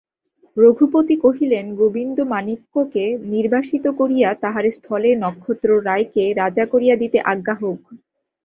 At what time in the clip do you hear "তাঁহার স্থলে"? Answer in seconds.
4.41-5.09